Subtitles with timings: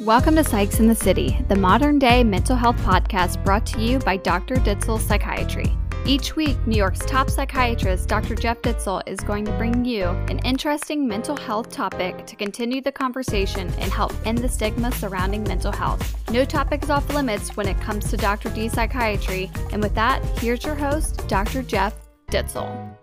[0.00, 3.98] Welcome to Psychs in the City, the modern day mental health podcast brought to you
[3.98, 4.56] by Dr.
[4.56, 5.74] Ditzel Psychiatry.
[6.04, 8.34] Each week, New York's top psychiatrist, Dr.
[8.34, 12.92] Jeff Ditzel, is going to bring you an interesting mental health topic to continue the
[12.92, 16.14] conversation and help end the stigma surrounding mental health.
[16.30, 18.50] No topic is off limits when it comes to Dr.
[18.50, 21.62] D Psychiatry, and with that, here's your host, Dr.
[21.62, 21.94] Jeff
[22.30, 22.95] Ditzel.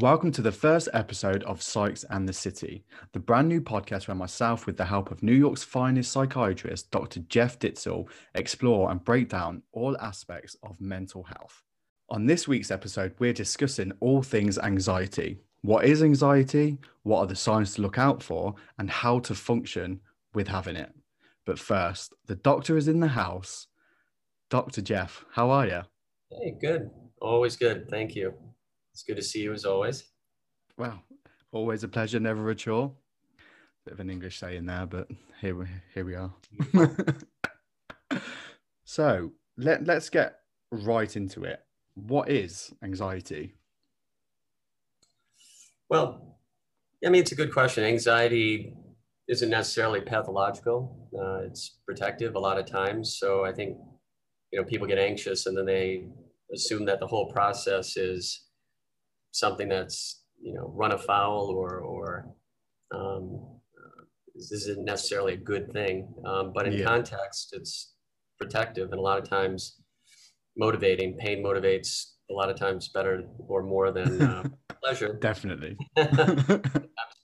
[0.00, 4.16] Welcome to the first episode of Psychs and the City, the brand new podcast where
[4.16, 7.20] myself, with the help of New York's finest psychiatrist, Dr.
[7.28, 11.62] Jeff Ditzel, explore and break down all aspects of mental health.
[12.10, 15.38] On this week's episode, we're discussing all things anxiety.
[15.62, 16.78] What is anxiety?
[17.04, 18.56] What are the signs to look out for?
[18.80, 20.00] And how to function
[20.34, 20.92] with having it.
[21.44, 23.68] But first, the doctor is in the house.
[24.50, 24.82] Dr.
[24.82, 25.82] Jeff, how are you?
[26.32, 26.90] Hey, good.
[27.20, 27.88] Always good.
[27.88, 28.34] Thank you.
[28.94, 30.04] It's good to see you as always.
[30.78, 31.02] Well,
[31.50, 32.92] always a pleasure, never a chore.
[33.84, 35.08] Bit of an English saying there, but
[35.40, 36.32] here we here we are.
[38.84, 40.36] so let let's get
[40.70, 41.60] right into it.
[41.94, 43.56] What is anxiety?
[45.90, 46.38] Well,
[47.04, 47.82] I mean, it's a good question.
[47.82, 48.76] Anxiety
[49.26, 51.10] isn't necessarily pathological.
[51.12, 53.18] Uh, it's protective a lot of times.
[53.18, 53.76] So I think
[54.52, 56.06] you know people get anxious and then they
[56.54, 58.43] assume that the whole process is
[59.34, 62.26] something that's you know run afoul or or
[62.94, 63.40] um,
[63.76, 64.04] uh,
[64.34, 66.12] this isn't necessarily a good thing.
[66.24, 66.84] Um, but in yeah.
[66.84, 67.94] context, it's
[68.38, 69.80] protective and a lot of times
[70.56, 71.16] motivating.
[71.18, 74.48] Pain motivates a lot of times better or more than uh,
[74.82, 75.18] pleasure.
[75.20, 75.76] Definitely.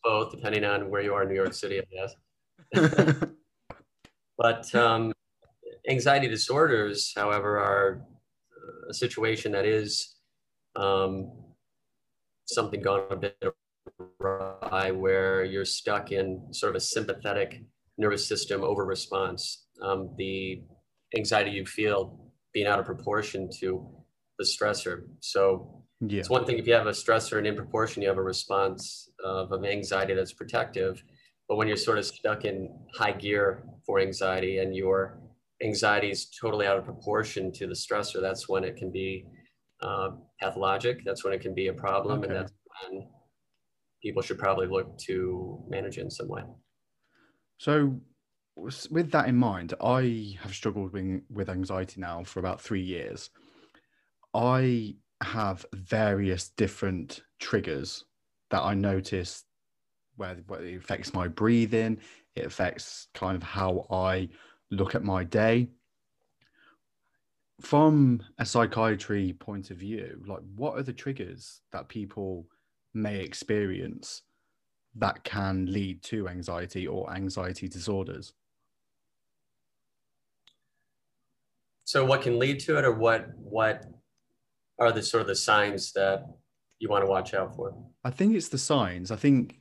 [0.05, 3.27] both, depending on where you are in New York City, I guess.
[4.37, 5.13] but um,
[5.89, 8.03] anxiety disorders, however, are
[8.89, 10.17] a situation that is
[10.75, 11.31] um,
[12.55, 13.37] something gone a bit
[14.21, 17.63] awry where you're stuck in sort of a sympathetic
[17.99, 19.67] nervous system over response.
[19.83, 20.63] Um, the
[21.17, 23.87] anxiety you feel being out of proportion to
[24.39, 25.03] the stressor.
[25.21, 26.21] So yeah.
[26.21, 29.11] it's one thing if you have a stressor and in proportion you have a response
[29.25, 31.03] of, of anxiety that's protective.
[31.49, 35.19] But when you're sort of stuck in high gear for anxiety and your
[35.63, 39.27] anxiety is totally out of proportion to the stressor, that's when it can be
[39.83, 40.11] uh,
[40.41, 41.05] pathologic.
[41.05, 42.29] That's when it can be a problem, okay.
[42.29, 42.53] and that's
[42.89, 43.07] when
[44.03, 46.43] people should probably look to manage it in some way.
[47.59, 48.01] So,
[48.57, 53.31] with that in mind, I have struggled with, with anxiety now for about three years.
[54.35, 58.05] I have various different triggers
[58.51, 59.45] that I notice
[60.17, 61.99] where, where it affects my breathing,
[62.35, 64.29] it affects kind of how I
[64.71, 65.69] look at my day
[67.61, 72.47] from a psychiatry point of view, like what are the triggers that people
[72.95, 74.23] may experience
[74.97, 78.33] that can lead to anxiety or anxiety disorders?
[81.85, 83.85] So what can lead to it or what what
[84.79, 86.25] are the sort of the signs that
[86.79, 87.75] you want to watch out for?
[88.05, 89.11] I think it's the signs.
[89.11, 89.61] I think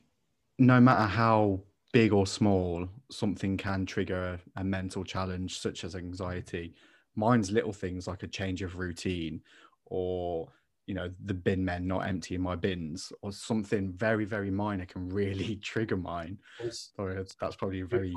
[0.58, 1.60] no matter how
[1.92, 6.74] big or small something can trigger a, mental challenge such as anxiety,
[7.16, 9.42] mine's little things like a change of routine
[9.86, 10.48] or
[10.86, 15.08] you know the bin men not emptying my bins or something very very minor can
[15.08, 16.38] really trigger mine.
[16.70, 18.14] Sorry that's, that's probably a very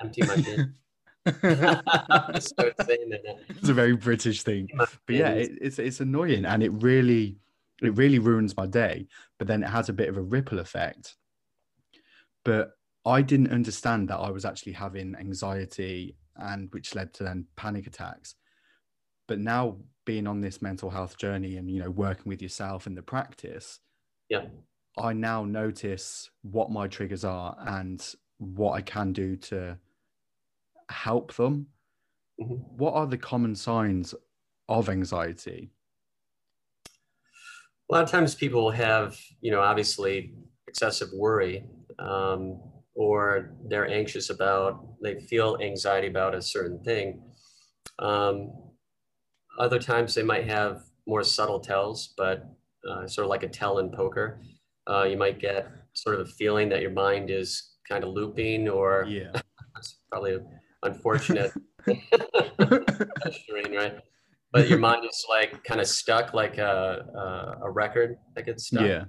[0.00, 0.74] empty my bin.
[3.48, 4.68] It's a very british thing.
[4.76, 7.38] But yeah it, it's it's annoying and it really
[7.82, 9.06] it really ruins my day
[9.38, 11.16] but then it has a bit of a ripple effect.
[12.44, 12.72] But
[13.04, 17.86] i didn't understand that i was actually having anxiety and which led to then panic
[17.86, 18.34] attacks.
[19.28, 22.94] But now being on this mental health journey and you know working with yourself in
[22.94, 23.80] the practice,
[24.28, 24.46] yeah,
[24.98, 28.02] I now notice what my triggers are and
[28.38, 29.78] what I can do to
[30.88, 31.66] help them.
[32.40, 32.54] Mm-hmm.
[32.76, 34.14] What are the common signs
[34.68, 35.70] of anxiety?
[37.88, 40.34] A lot of times people have, you know, obviously
[40.66, 41.64] excessive worry.
[41.98, 42.60] Um,
[42.96, 47.22] or they're anxious about, they feel anxiety about a certain thing.
[47.98, 48.52] Um,
[49.58, 52.44] other times they might have more subtle tells, but
[52.88, 54.40] uh, sort of like a tell in poker.
[54.88, 58.68] Uh, you might get sort of a feeling that your mind is kind of looping,
[58.68, 59.40] or yeah,
[59.76, 60.38] it's probably
[60.82, 61.52] unfortunate
[63.46, 63.94] right?
[64.52, 67.04] But your mind is like kind of stuck, like a,
[67.62, 69.04] a, a record that gets stuck, yeah,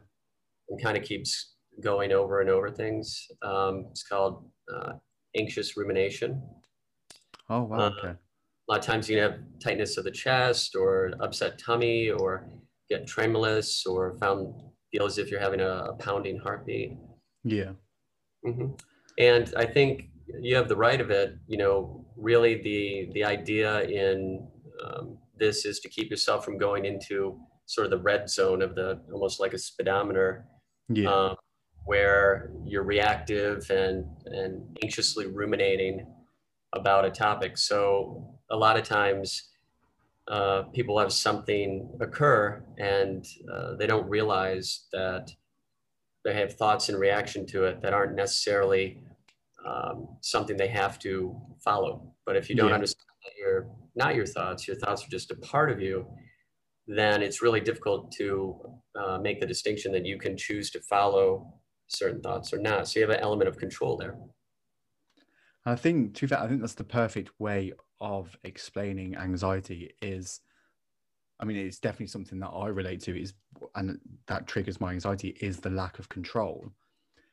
[0.70, 3.28] and kind of keeps going over and over things.
[3.42, 4.94] Um, it's called uh,
[5.36, 6.42] anxious rumination.
[7.50, 7.78] Oh, wow.
[7.78, 8.08] Uh, okay.
[8.10, 12.50] A lot of times you have tightness of the chest or upset tummy or
[12.90, 14.54] get tremulous or found
[14.92, 16.94] feel as if you're having a, a pounding heartbeat.
[17.44, 17.72] Yeah.
[18.46, 18.74] Mm-hmm.
[19.20, 20.10] And I think
[20.42, 21.38] you have the right of it.
[21.48, 24.48] You know, really the the idea in
[24.84, 28.76] um, this is to keep yourself from going into sort of the red zone of
[28.76, 30.46] the almost like a speedometer,
[30.90, 31.12] Yeah.
[31.12, 31.36] um,
[31.88, 36.06] where you're reactive and and anxiously ruminating
[36.74, 37.58] about a topic.
[37.58, 39.50] So a lot of times.
[40.30, 45.32] Uh, people have something occur and uh, they don't realize that
[46.26, 49.02] they have thoughts in reaction to it that aren't necessarily
[49.66, 51.34] um, something they have to
[51.64, 52.14] follow.
[52.26, 52.74] But if you don't Yeah.
[52.76, 56.06] understand that you're not your thoughts, your thoughts are just a part of you,
[56.88, 58.60] then it's really difficult to
[58.96, 61.54] uh, make the distinction that you can choose to follow
[61.88, 62.88] certain thoughts or not.
[62.88, 64.18] So you have an element of control there.
[65.66, 70.42] I think to fair, I think that's the perfect way of explaining anxiety is
[71.40, 73.34] I mean it's definitely something that I relate to is
[73.76, 76.72] and that triggers my anxiety is the lack of control.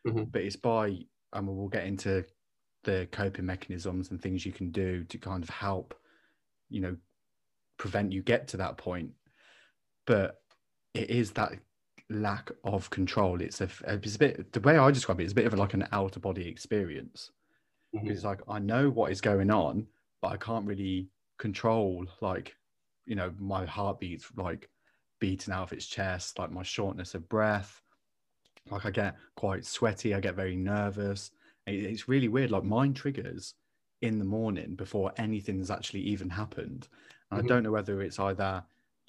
[0.06, 0.32] Mhm.
[0.32, 2.24] But it's by and we'll get into
[2.84, 5.94] the coping mechanisms and things you can do to kind of help,
[6.68, 6.96] you know,
[7.78, 9.12] prevent you get to that point.
[10.06, 10.42] But
[10.94, 11.52] it is that
[12.10, 13.40] lack of control.
[13.40, 15.74] It's a, it's a bit the way I describe it is a bit of like
[15.74, 17.32] an out of body experience.
[17.94, 18.10] Mhm.
[18.10, 19.88] It's like I know what is going on,
[20.20, 21.08] but I can't really
[21.38, 22.56] control like,
[23.06, 24.70] you know, my heartbeat's like
[25.20, 27.82] beating out of its chest, like my shortness of breath.
[28.70, 31.30] Like I get quite sweaty, I get very nervous.
[31.66, 32.50] It- It's really weird.
[32.50, 33.54] Like mine triggers
[34.02, 36.88] in the morning before anything's actually even happened.
[37.30, 37.44] And Mhm.
[37.44, 38.64] I don't know whether it's either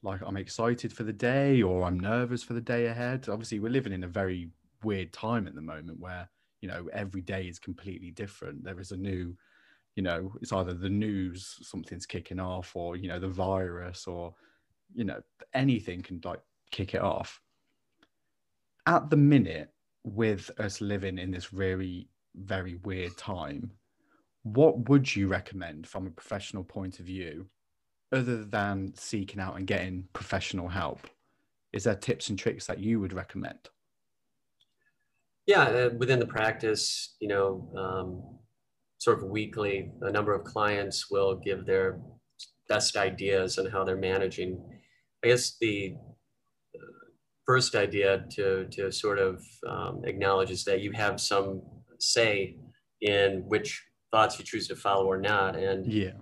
[0.06, 3.28] like I'm excited for the day or I'm nervous for the day ahead.
[3.28, 4.50] Obviously, we're living in a very
[4.84, 6.30] weird time at the moment where,
[6.62, 8.64] you know, every day is completely different.
[8.64, 9.36] There is a new,
[9.96, 14.34] you know, it's either the news, something's kicking off, or, you know, the virus, or,
[14.94, 15.22] you know,
[15.54, 16.42] anything can like
[16.72, 17.42] kick it off.
[18.86, 19.74] At the minute,
[20.04, 23.72] with us living in this very, very weird time,
[24.44, 27.48] what would you recommend from a professional point of view
[28.16, 31.08] other than seeking out and getting professional help?
[31.74, 33.70] Is there tips and tricks that you would recommend?
[35.46, 38.40] Yeah, uh, within the practice, you know, um,
[38.98, 42.00] sort of weekly, a number of clients will give their
[42.68, 44.60] best ideas on how they're managing.
[45.24, 45.96] I guess the
[46.76, 47.08] uh,
[47.46, 51.62] first idea to, to sort of um, acknowledge is that you have some
[52.00, 52.56] say
[53.02, 55.56] in which thoughts you choose to follow or not.
[55.56, 56.14] And Yeah.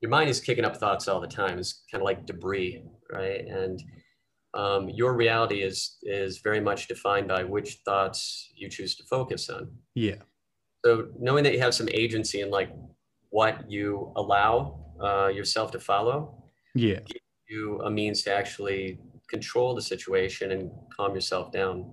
[0.00, 1.58] Your mind is kicking up thoughts all the time.
[1.58, 2.82] It's kind of like debris,
[3.12, 3.46] right?
[3.46, 3.82] And
[4.54, 9.48] um, your reality is is very much defined by which thoughts you choose to focus
[9.50, 9.70] on.
[9.94, 10.16] Yeah.
[10.84, 12.70] So knowing that you have some agency in like
[13.28, 16.42] what you allow uh, yourself to follow,
[16.74, 17.00] Yeah.
[17.48, 18.98] you a means to actually
[19.28, 21.92] control the situation and calm yourself down.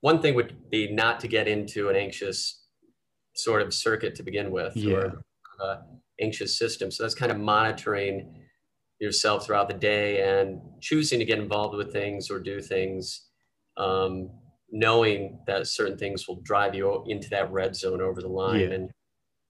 [0.00, 2.64] One thing would be not to get into an anxious
[3.34, 4.94] sort of circuit to begin with, Yeah.
[4.94, 5.22] or
[5.62, 5.76] uh,
[6.20, 6.90] anxious system.
[6.90, 8.42] So that's kind of monitoring
[9.00, 13.28] yourself throughout the day and choosing to get involved with things or do things,
[13.76, 14.30] um,
[14.70, 18.60] knowing that certain things will drive you into that red zone over the line.
[18.60, 18.66] Yeah.
[18.68, 18.90] And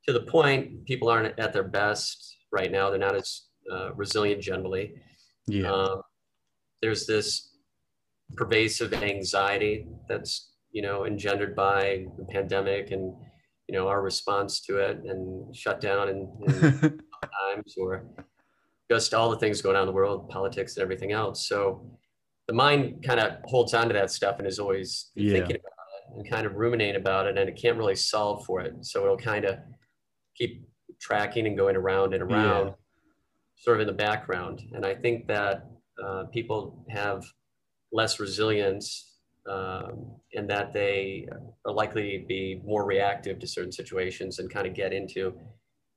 [0.06, 2.90] to the point, people aren't at their best right now.
[2.90, 4.94] They're not as uh, resilient generally.
[5.46, 5.70] Yeah.
[5.70, 6.02] Um,
[6.82, 7.50] there's this
[8.34, 13.14] pervasive anxiety that's you know engendered by the pandemic and
[13.68, 16.28] you know our response to it and shutdown and,
[16.62, 17.00] and
[17.54, 18.04] times or
[18.90, 21.48] just all the things going on in the world, politics and everything else.
[21.48, 21.90] So
[22.46, 25.32] the mind kind of holds on to that stuff and is always Yeah.
[25.32, 28.60] thinking about it and kind of ruminating about it and it can't really solve for
[28.60, 28.74] it.
[28.84, 29.58] So it'll kind of
[30.36, 30.68] keep
[31.00, 32.74] tracking and going around and around Yeah.
[33.56, 34.62] sort of in the background.
[34.72, 35.66] And I think that
[36.02, 37.24] uh, people have
[37.90, 39.15] less resilience
[39.48, 41.26] um, and that they
[41.64, 45.38] are likely to be more reactive to certain situations and kind of get into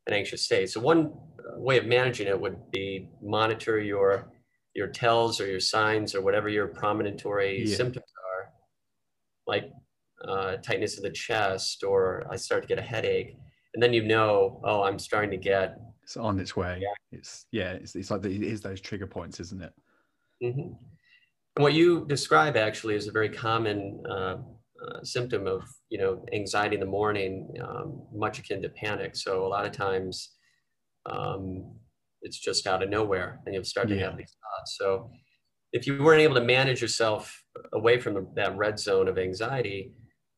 [0.07, 0.69] an anxious state.
[0.69, 4.31] So one uh, way of managing it would be monitor your
[4.75, 7.75] your tells or your signs or whatever your premonitory Yeah.
[7.75, 8.51] symptoms are,
[9.47, 9.71] like
[10.23, 13.35] uh, tightness of the chest or I start to get a headache,
[13.73, 16.79] and then you know, oh, I'm starting to get it's on its way.
[16.81, 17.17] Yeah.
[17.17, 17.71] It's yeah.
[17.73, 19.73] It's, it's like the, it is those trigger points, isn't it?
[20.43, 20.77] Mhm.
[21.59, 24.37] And what you describe actually is a very common uh,
[24.81, 29.17] uh, symptom of you know anxiety in the morning, um, much akin to panic.
[29.17, 30.37] So a lot of times,
[31.05, 31.75] um,
[32.21, 34.05] it's just out of nowhere, and you'll start to Yeah.
[34.05, 34.77] have these thoughts.
[34.79, 35.11] So
[35.73, 39.91] if you weren't able to manage yourself away from the, that red zone of anxiety,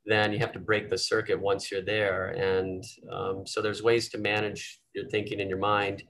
[0.07, 2.29] then you have to break the circuit once you're there.
[2.29, 6.01] And um, so there's ways to manage your thinking in your mind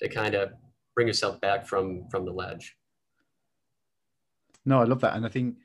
[0.00, 0.52] to kind of
[0.94, 2.74] bring yourself back from from the ledge.
[4.66, 5.16] No, I love that.
[5.16, 5.56] And I think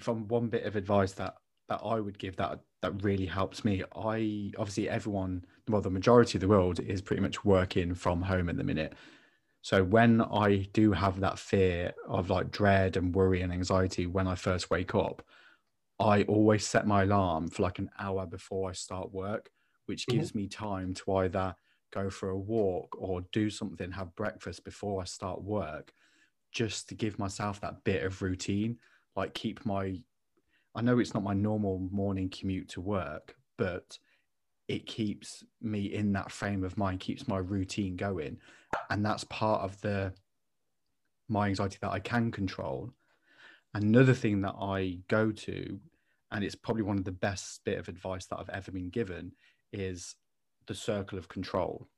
[0.00, 1.36] from one bit of advice that
[1.68, 3.82] that I would give that that really helps me.
[3.94, 8.48] I obviously everyone, well, the majority of the world is pretty much working from home
[8.48, 8.94] at the minute.
[9.62, 14.26] So when I do have that fear of like dread and worry and anxiety when
[14.26, 15.22] I first wake up,
[15.98, 19.50] I always set my alarm for like an hour before I start work,
[19.86, 20.18] which mm-hmm.
[20.18, 21.54] gives me time to either
[21.92, 25.92] go for a walk or do something, have breakfast before I start work,
[26.52, 28.78] just to give myself that bit of routine,
[29.16, 29.96] like keep my
[30.74, 33.98] I know it's not my normal morning commute to work, but
[34.68, 38.38] it keeps me in that frame of mind, keeps my routine going.
[38.90, 40.12] And that's part of the
[41.28, 42.92] my anxiety that I can control.
[43.74, 45.78] Another thing that I go to,
[46.30, 49.32] and it's probably one of the best bit of advice that I've ever been given,
[49.72, 50.14] is
[50.66, 51.88] the circle of control.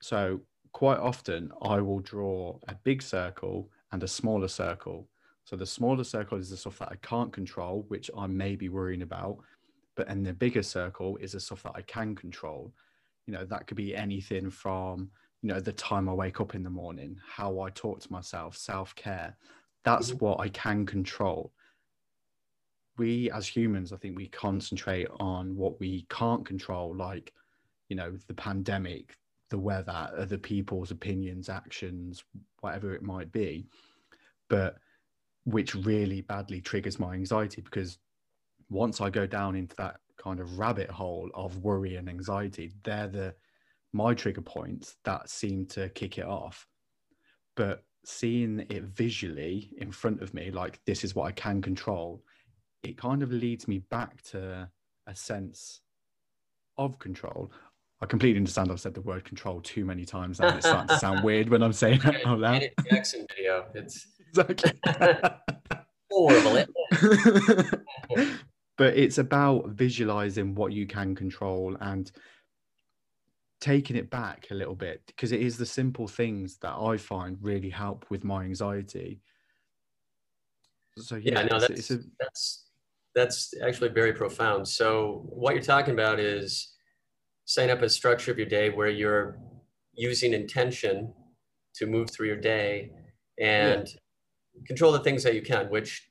[0.00, 0.40] So
[0.72, 5.08] quite often I will draw a big circle and a smaller circle
[5.48, 8.68] so the smaller circle is the stuff that I can't control, which I may be
[8.68, 9.38] worrying about.
[9.96, 12.70] But and the bigger circle is the stuff that I can control.
[13.26, 15.08] You know, that could be anything from,
[15.40, 18.58] you know, the time I wake up in the morning, how I talk to myself,
[18.58, 19.38] self-care.
[19.84, 20.22] That's mm-hmm.
[20.22, 21.50] what I can control.
[22.98, 27.32] We as humans, I think we concentrate on what we can't control, like,
[27.88, 29.16] you know, the pandemic,
[29.50, 32.24] the weather, other people's opinions, actions,
[32.60, 33.66] whatever it might be.
[34.48, 34.76] But
[35.44, 37.98] which really badly triggers my anxiety because
[38.68, 43.08] once I go down into that kind of rabbit hole of worry and anxiety, they're
[43.08, 43.34] the
[43.94, 46.66] my trigger points that seem to kick it off.
[47.56, 52.22] But seeing it visually in front of me, like this is what I can control,
[52.82, 54.68] it kind of leads me back to
[55.06, 55.80] a sense
[56.76, 57.50] of control.
[58.00, 60.98] I completely understand I've said the word control too many times and it's starting to
[61.00, 62.62] sound weird when I'm saying it out loud.
[62.88, 63.66] Jackson video.
[63.74, 64.72] It's exactly.
[66.10, 66.64] Horrible.
[68.76, 72.10] but it's about visualizing what you can control and
[73.60, 77.36] taking it back a little bit because it is the simple things that I find
[77.40, 79.20] really help with my anxiety.
[80.96, 81.98] So yeah, yeah no, that's, a...
[82.20, 82.64] that's
[83.14, 84.68] that's actually very profound.
[84.68, 86.74] So what you're talking about is
[87.48, 89.38] setting up a structure of your day where you're
[89.94, 91.12] using intention
[91.74, 92.90] to move through your day
[93.40, 94.00] and yeah
[94.66, 96.08] control the things that you can, which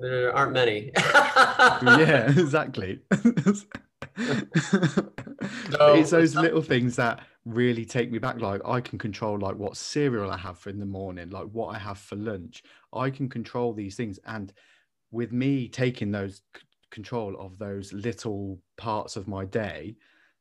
[0.00, 0.90] there aren't many.
[0.96, 3.00] yeah, exactly.
[4.16, 5.12] so,
[5.94, 8.40] it's those little things that really take me back.
[8.40, 11.74] Like I can control like what cereal I have for in the morning, like what
[11.74, 12.62] I have for lunch.
[12.92, 14.52] I can control these things, and
[15.10, 19.96] with me taking those c- control of those little parts of my day,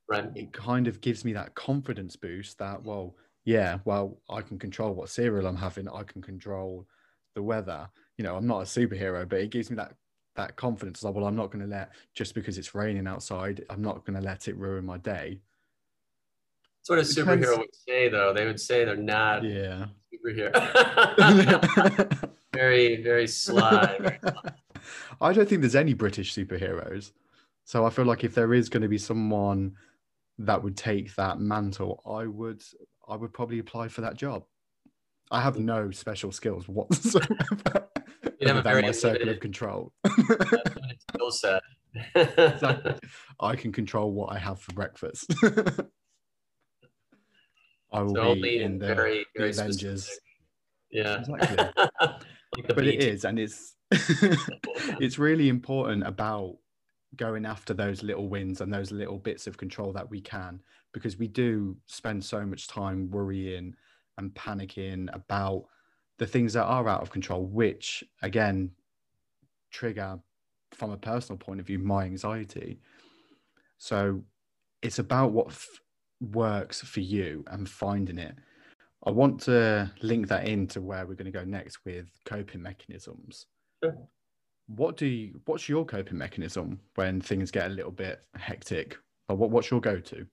[0.10, 0.30] right.
[0.36, 2.58] it kind of gives me that confidence boost.
[2.60, 2.88] That mm-hmm.
[2.88, 5.88] well, yeah, well, I can control what cereal I'm having.
[5.88, 6.88] I can control
[7.36, 7.90] the weather.
[8.18, 9.94] You know, I'm not a superhero, but it gives me that
[10.36, 11.04] that confidence.
[11.04, 14.20] Like, well, I'm not going to let just because it's raining outside, I'm not going
[14.20, 15.40] to let it ruin my day.
[16.80, 17.58] That's what a superhero Depends.
[17.58, 18.34] would say, though.
[18.34, 19.86] They would say they're not yeah
[20.24, 22.30] superhero.
[22.54, 23.98] very, very sly.
[24.00, 24.20] Very
[25.22, 27.12] I don't think there's any British superheroes.
[27.66, 29.76] So I feel like if there is going to be someone
[30.40, 32.64] that would take that mantle, I would
[33.08, 34.46] I would probably apply for that job.
[35.32, 37.90] I have no special skills whatsoever.
[38.40, 39.94] You have a very my circle of control.
[40.10, 41.62] skill set.
[42.14, 42.96] exactly.
[43.40, 45.34] I can control what I have for breakfast.
[47.92, 50.04] I will so be in the, very, very the Avengers.
[50.04, 50.24] Specific.
[50.92, 51.58] Yeah, exactly.
[52.58, 53.76] like but it is, and it's
[55.00, 56.58] it's really important about
[57.16, 60.62] going after those little wins and those little bits of control that we can,
[60.94, 63.76] because we do spend so much time worrying
[64.18, 65.66] and panicking about
[66.20, 68.72] the things that are out of control, which again
[69.72, 70.20] trigger
[70.72, 72.80] from a personal point of view my anxiety.
[73.78, 74.24] So
[74.82, 75.68] it's about what f-
[76.22, 78.36] works for you and finding it.
[79.06, 83.48] I want to link that into where we're going to go next with coping mechanisms.
[83.84, 83.98] Sure.
[84.68, 88.98] What do you, what's your coping mechanism when things get a little bit hectic?
[89.30, 90.26] Or what, what's your go-to?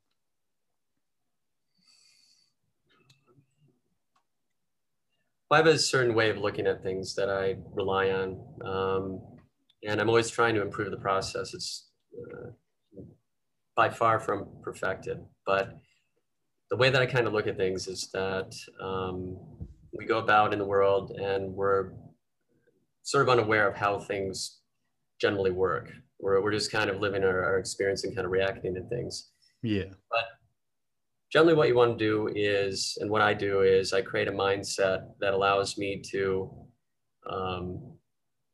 [5.53, 9.21] I have a certain way of looking at things that I rely on, um,
[9.85, 11.55] and I'm always trying to improve the process.
[11.55, 12.51] It's uh,
[13.75, 15.77] by far from perfected, but
[16.71, 19.37] the way that I kind of look at things is that um,
[19.93, 21.91] we go about in the world and we're
[23.03, 24.61] sort of unaware of how things
[25.21, 25.93] generally work.
[26.19, 29.31] We're, we're just kind of living our, our experience and kind of reacting to things.
[29.63, 29.85] Yeah.
[30.11, 30.25] But
[31.33, 34.33] generally what you want to do is, and what I do is I create a
[34.33, 36.51] mindset that allows me to
[37.31, 37.93] um,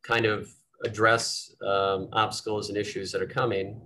[0.03, 0.49] kind of
[0.83, 3.81] address um, obstacles and issues that are coming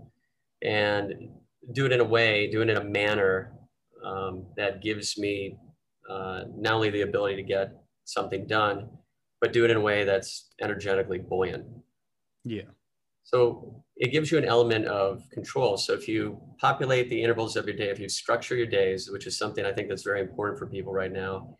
[0.61, 1.29] and
[1.73, 3.53] do it in a way, do it in a manner
[4.05, 5.57] um, that gives me
[6.09, 7.71] uh, not only the ability to get
[8.03, 8.89] something done,
[9.41, 11.65] but do it in a way that's energetically buoyant.
[12.45, 12.69] Yeah.
[13.24, 15.77] So it gives you an element of control.
[15.77, 19.27] So if you populate the intervals of your day, if you structure your days, which
[19.27, 21.55] is something I think that's very important for people right now,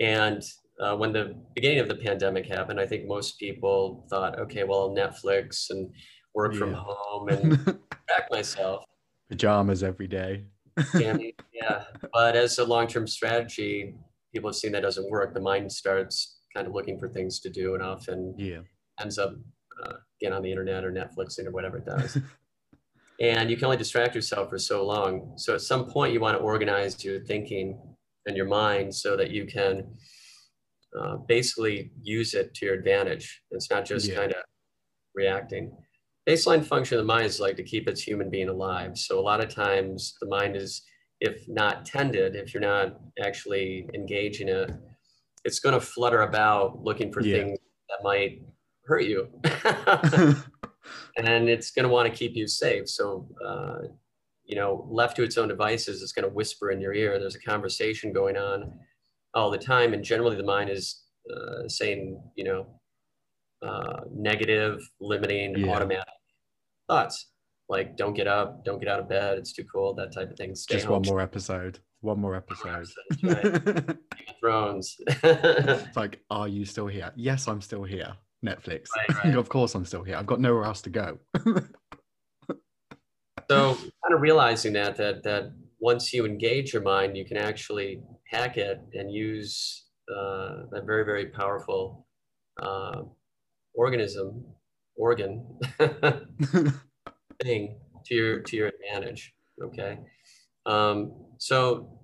[0.00, 0.42] and
[0.80, 4.90] uh, when the beginning of the pandemic happened, I think most people thought, okay, well,
[4.90, 5.90] Netflix and
[6.34, 6.58] work yeah.
[6.58, 7.64] from home and
[8.08, 8.84] back myself.
[9.28, 10.44] Pajamas every day.
[10.94, 11.84] yeah.
[12.12, 13.94] But as a long term strategy,
[14.32, 15.34] people have seen that doesn't work.
[15.34, 18.58] The mind starts kind of looking for things to do and often yeah.
[19.00, 19.32] ends up
[19.84, 22.18] uh, getting on the internet or Netflixing or whatever it does.
[23.20, 25.34] and you can only distract yourself for so long.
[25.36, 27.78] So at some point, you want to organize your thinking
[28.26, 29.84] and your mind so that you can
[30.98, 33.40] uh, basically use it to your advantage.
[33.52, 34.16] It's not just yeah.
[34.16, 34.42] kind of
[35.14, 35.70] reacting.
[36.28, 38.98] Baseline function of the mind is like to keep its human being alive.
[38.98, 40.82] So a lot of times the mind is,
[41.20, 44.72] if not tended, if you're not actually engaging it,
[45.48, 47.38] it's going to flutter about looking for yeah.
[47.38, 48.42] things that might
[48.84, 49.28] hurt you.
[51.16, 52.88] and it's going to want to keep you safe.
[52.88, 53.88] So, uh,
[54.44, 57.18] you know, left to its own devices, it's going to whisper in your ear.
[57.18, 58.72] There's a conversation going on
[59.34, 59.94] all the time.
[59.94, 61.02] And generally, the mind is
[61.34, 62.66] uh, saying, you know,
[63.66, 65.72] uh, negative, limiting, yeah.
[65.72, 66.04] automatic
[66.88, 67.26] thoughts
[67.68, 70.36] like don't get up, don't get out of bed, it's too cold, that type of
[70.36, 70.54] thing.
[70.54, 71.02] Stay Just home.
[71.02, 71.80] one more episode.
[72.00, 72.86] One more episode.
[74.40, 74.96] Thrones.
[75.08, 77.12] it's like, are you still here?
[77.16, 78.14] Yes, I'm still here.
[78.44, 78.86] Netflix.
[78.96, 79.34] Right, right.
[79.34, 80.16] of course, I'm still here.
[80.16, 81.18] I've got nowhere else to go.
[83.50, 88.00] so, kind of realizing that that that once you engage your mind, you can actually
[88.30, 92.06] hack it and use uh, that very very powerful
[92.62, 93.02] uh,
[93.74, 94.44] organism
[94.96, 95.58] organ
[97.42, 99.34] thing to your to your advantage.
[99.62, 99.98] Okay,
[100.68, 101.98] um, so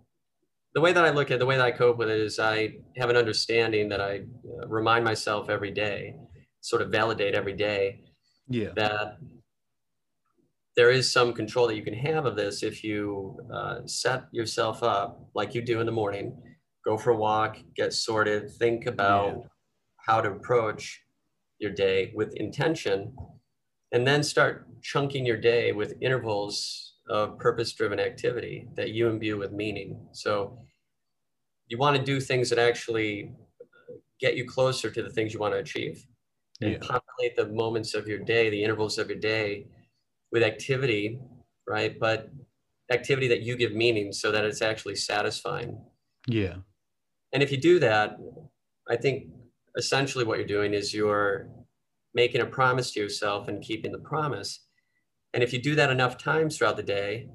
[0.74, 2.76] the way that I look at the way that I cope with it is I
[2.96, 4.22] have an understanding that I
[4.60, 6.16] uh, remind myself every day,
[6.60, 8.00] sort of validate every day,
[8.48, 9.18] yeah, that
[10.76, 14.82] there is some control that you can have of this if you uh, set yourself
[14.82, 16.36] up like you do in the morning,
[16.84, 19.42] go for a walk, get sorted, think about yeah.
[20.06, 21.00] how to approach
[21.58, 23.14] your day with intention,
[23.92, 29.36] and then start chunking your day with intervals of purpose driven activity that you imbue
[29.36, 30.06] with meaning.
[30.12, 30.58] So
[31.68, 33.32] you want to do things that actually
[34.20, 36.06] get you closer to the things you want to achieve
[36.60, 36.78] and yeah.
[36.78, 39.66] populate the moments of your day, the intervals of your day
[40.32, 41.18] with activity,
[41.66, 41.98] right?
[41.98, 42.30] But
[42.90, 45.78] activity that you give meaning so that it's actually satisfying.
[46.26, 46.56] Yeah.
[47.32, 48.16] And if you do that,
[48.88, 49.28] I think
[49.76, 51.48] essentially what you're doing is you're
[52.14, 54.60] making a promise to yourself and keeping the promise.
[55.34, 57.28] And if you do that enough times throughout the day,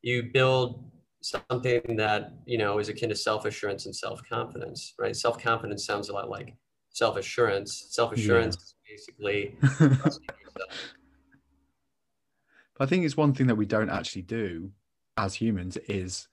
[0.00, 0.84] you build
[1.20, 5.14] something that you know is akin to self-assurance and self-confidence, right?
[5.14, 6.54] Self-confidence sounds a lot like
[6.90, 7.88] self-assurance.
[7.90, 8.94] Self-assurance yeah.
[8.94, 9.56] is basically
[12.80, 14.70] I think it's one thing that we don't actually do
[15.16, 16.28] as humans is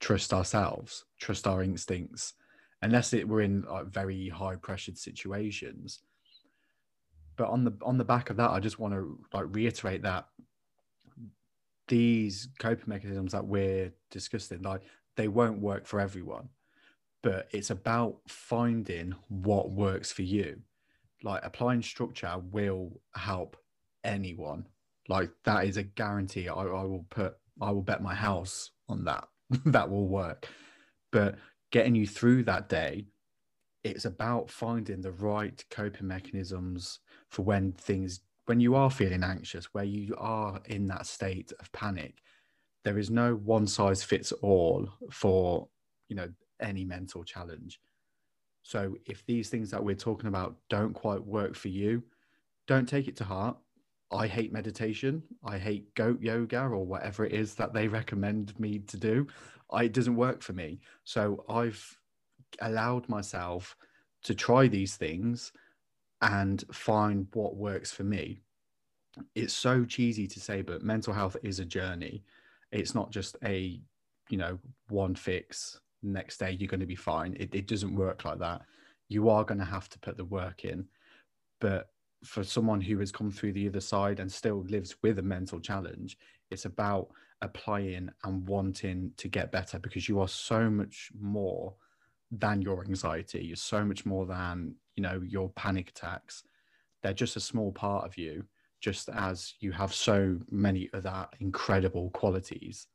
[0.00, 2.34] trust ourselves, trust our instincts,
[2.82, 6.00] unless it we're in like very high pressured situations.
[7.36, 10.26] But on the on the back of that, I just want to like reiterate that
[11.92, 14.80] these coping mechanisms that we're discussing, like
[15.14, 16.48] they won't work for everyone,
[17.22, 20.58] but it's about finding what works for you.
[21.22, 23.58] Like applying structure will help
[24.04, 24.64] anyone.
[25.06, 26.48] Like that is a guarantee.
[26.48, 29.28] I, I will put, I will bet my house on that.
[29.66, 30.48] that will work.
[31.10, 31.34] But
[31.72, 33.04] getting you through that day,
[33.84, 39.72] it's about finding the right coping mechanisms for when things when you are feeling anxious,
[39.72, 42.18] where you are in that state of panic,
[42.84, 45.68] there is no one size fits all for
[46.08, 46.28] you know
[46.60, 47.80] any mental challenge.
[48.62, 52.02] So if these things that we're talking about don't quite work for you,
[52.66, 53.56] don't take it to heart.
[54.12, 55.22] I hate meditation.
[55.44, 59.26] I hate goat yoga or whatever it is that they recommend me to do.
[59.70, 60.80] I, it doesn't work for me.
[61.04, 61.98] So I've
[62.60, 63.76] allowed myself
[64.24, 65.52] to try these things
[66.22, 68.40] and find what works for me.
[69.34, 72.24] It's so cheesy to say, but mental health is a journey.
[72.70, 73.80] It's not just a,
[74.30, 74.58] you know,
[74.88, 77.36] one fix, next day you're going to be fine.
[77.38, 78.62] It, it doesn't work like that.
[79.08, 80.86] You are going to have to put the work in.
[81.60, 81.88] But
[82.24, 85.60] for someone who has come through the other side and still lives with a mental
[85.60, 86.16] challenge,
[86.50, 87.08] it's about
[87.42, 91.74] applying and wanting to get better because you are so much more
[92.32, 93.44] than your anxiety.
[93.44, 96.42] You're so much more than, you know, your panic attacks.
[97.02, 98.44] they're just a small part of you,
[98.80, 102.86] just as you have so many other incredible qualities.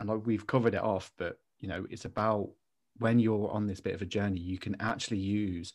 [0.00, 2.50] And like we've covered it off, but you know, it's about
[2.98, 5.74] when you're on this bit of a journey, you can actually use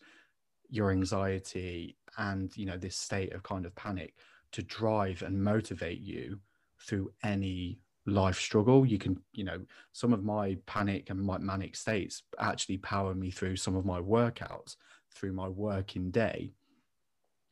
[0.70, 4.16] your anxiety and you know this state of kind of panic
[4.52, 6.40] to drive and motivate you
[6.80, 9.62] through any life struggle you can you know
[9.94, 14.00] some of my panic and my manic states actually power me through some of my
[14.00, 14.76] workouts
[15.14, 16.52] through my working day.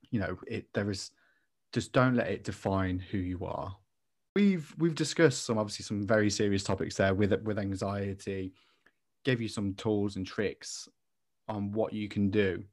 [0.10, 1.12] You know it there is
[1.72, 3.76] just don't let it define who you are.
[4.36, 8.54] We've we've discussed some obviously some very serious topics there with with anxiety.
[9.24, 10.90] Gave you some tools and tricks
[11.48, 12.64] on what you can do.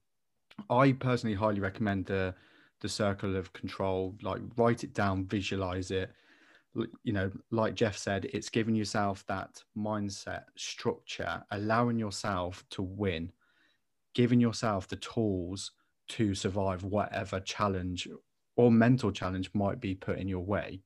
[0.70, 2.34] I personally highly recommend the
[2.80, 6.12] the circle of control like write it down visualize it
[7.02, 13.30] you know like jeff said it's giving yourself that mindset structure allowing yourself to win
[14.14, 15.72] giving yourself the tools
[16.08, 18.08] to survive whatever challenge
[18.56, 20.80] or mental challenge might be put in your way.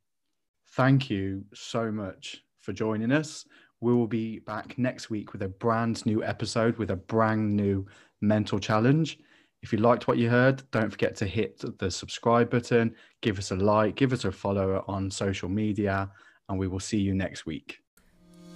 [0.72, 3.46] Thank you so much for joining us.
[3.81, 7.87] We will be back next week with a brand new episode with a brand new
[8.20, 9.18] mental challenge
[9.62, 13.51] if you liked what you heard, don't forget to hit the subscribe button, give us
[13.53, 16.11] a like, give us a follow on social media,
[16.48, 17.79] and we will see you next week.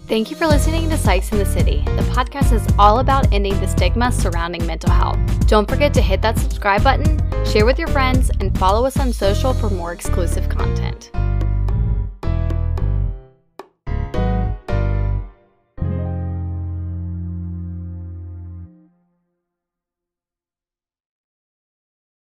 [0.09, 1.83] Thank you for listening to Psychs in the City.
[1.85, 5.19] The podcast is all about ending the stigma surrounding mental health.
[5.49, 9.13] Don't forget to hit that subscribe button, share with your friends, and follow us on
[9.13, 11.11] social for more exclusive content.